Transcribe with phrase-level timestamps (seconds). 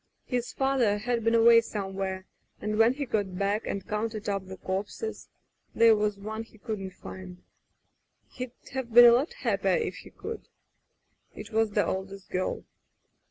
[0.25, 2.25] His father had been away somewhere,
[2.59, 5.29] and when he got back and counted up the corpses—
[5.77, 7.43] ^there was one he couldn't find.
[8.31, 10.47] He'd have been a lot happier if he could.
[11.35, 12.63] It was the oldest girl